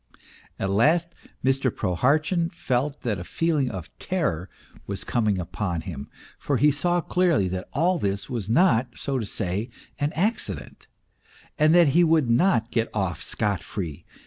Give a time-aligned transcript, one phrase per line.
[0.57, 1.13] At last
[1.45, 1.69] Mr.
[1.69, 4.49] Prohart chin felt that a feeling of terror
[4.87, 9.27] was coming upon him; for he saw clearly that all this was not, so to
[9.27, 9.69] say,
[9.99, 10.87] an accident,
[11.59, 14.03] and that he would not get off scot free.